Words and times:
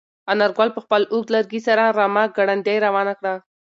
انارګل 0.31 0.69
په 0.73 0.79
خپل 0.85 1.01
اوږد 1.13 1.29
لرګي 1.35 1.61
سره 1.67 1.83
رمه 1.97 2.23
ګړندۍ 2.37 2.77
روانه 2.85 3.13
کړه. 3.19 3.33